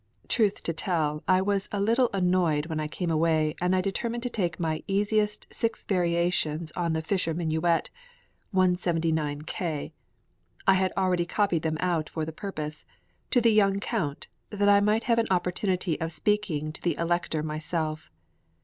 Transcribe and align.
Truth 0.27 0.63
to 0.63 0.73
tell, 0.73 1.23
I 1.27 1.43
was 1.43 1.69
a 1.71 1.79
little 1.79 2.09
annoyed 2.11 2.65
when 2.65 2.79
I 2.79 2.87
came 2.87 3.11
away, 3.11 3.55
and 3.61 3.75
I 3.75 3.81
determined 3.81 4.23
to 4.23 4.31
take 4.31 4.59
my 4.59 4.81
easiest 4.87 5.45
six 5.53 5.85
variations 5.85 6.71
on 6.71 6.93
the 6.93 7.03
Fischer 7.03 7.35
minuet 7.35 7.91
(179 8.49 9.43
K.) 9.43 9.93
I 10.65 10.73
had 10.73 10.91
already 10.97 11.27
copied 11.27 11.61
them 11.61 11.77
out 11.79 12.09
for 12.09 12.25
the 12.25 12.31
purpose 12.33 12.83
to 13.29 13.39
the 13.39 13.53
young 13.53 13.79
Count, 13.79 14.27
that 14.49 14.67
I 14.67 14.79
might 14.79 15.03
have 15.03 15.19
an 15.19 15.27
opportunity 15.29 16.01
of 16.01 16.11
speaking 16.11 16.71
to 16.73 16.81
the 16.81 16.95
Elector 16.97 17.43
myself. 17.43 18.09